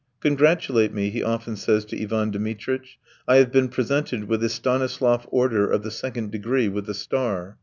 [0.19, 5.27] "Congratulate me," he often says to Ivan Dmitritch; "I have been presented with the Stanislav
[5.29, 7.59] order of the second degree with the star.